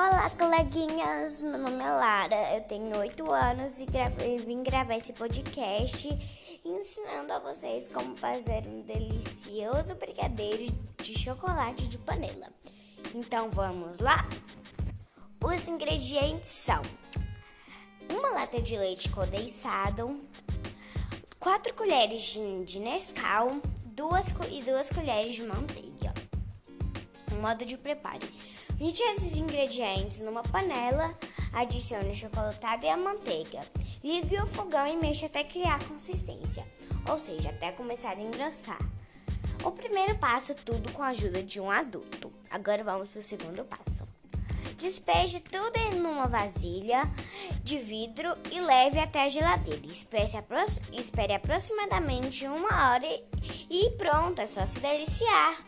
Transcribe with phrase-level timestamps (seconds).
[0.00, 1.42] Olá, coleguinhas!
[1.42, 6.08] Meu nome é Lara, eu tenho 8 anos e gravei, vim gravar esse podcast
[6.64, 10.72] ensinando a vocês como fazer um delicioso brigadeiro
[11.02, 12.46] de chocolate de panela.
[13.12, 14.24] Então vamos lá?
[15.42, 16.80] Os ingredientes são
[18.08, 20.20] uma lata de leite condensado,
[21.40, 25.97] 4 colheres de, de Nescau duas, e 2 colheres de manteiga.
[27.38, 28.26] Modo de preparo
[28.80, 31.12] Junte esses ingredientes numa panela,
[31.52, 33.60] adicione o chocolatado e a manteiga.
[34.04, 36.64] Ligue o fogão e mexa até criar consistência,
[37.10, 38.78] ou seja, até começar a engrossar.
[39.64, 42.32] O primeiro passo tudo com a ajuda de um adulto.
[42.52, 44.06] Agora vamos para o segundo passo.
[44.76, 47.02] Despeje tudo em uma vasilha
[47.64, 49.82] de vidro e leve até a geladeira.
[50.92, 53.06] Espere, aproximadamente uma hora
[53.68, 55.67] e pronto, é só se deliciar.